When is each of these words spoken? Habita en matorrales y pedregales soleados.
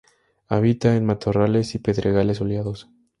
Habita 0.47 0.95
en 0.95 1.05
matorrales 1.05 1.75
y 1.75 1.77
pedregales 1.77 2.37
soleados. 2.37 2.89